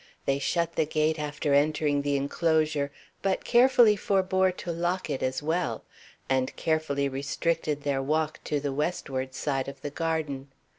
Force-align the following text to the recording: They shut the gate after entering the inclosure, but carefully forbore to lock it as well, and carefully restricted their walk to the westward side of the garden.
They 0.25 0.39
shut 0.39 0.73
the 0.77 0.87
gate 0.87 1.19
after 1.19 1.53
entering 1.53 2.01
the 2.01 2.15
inclosure, 2.17 2.91
but 3.21 3.45
carefully 3.45 3.95
forbore 3.95 4.51
to 4.53 4.71
lock 4.71 5.11
it 5.11 5.21
as 5.21 5.43
well, 5.43 5.83
and 6.27 6.55
carefully 6.55 7.07
restricted 7.07 7.83
their 7.83 8.01
walk 8.01 8.39
to 8.45 8.59
the 8.59 8.73
westward 8.73 9.35
side 9.35 9.67
of 9.67 9.81
the 9.83 9.91
garden. 9.91 10.47